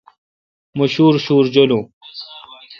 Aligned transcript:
مہ 0.77 0.85
شوُرشوُر 0.93 1.45
جولون۔ 1.53 1.83